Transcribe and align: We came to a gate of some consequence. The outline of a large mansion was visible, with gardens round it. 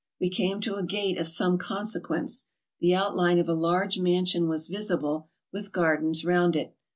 We 0.19 0.31
came 0.31 0.61
to 0.61 0.77
a 0.77 0.83
gate 0.83 1.19
of 1.19 1.27
some 1.27 1.59
consequence. 1.59 2.47
The 2.79 2.95
outline 2.95 3.37
of 3.37 3.47
a 3.47 3.53
large 3.53 3.99
mansion 3.99 4.47
was 4.49 4.67
visible, 4.67 5.29
with 5.53 5.71
gardens 5.71 6.25
round 6.25 6.55
it. 6.55 6.75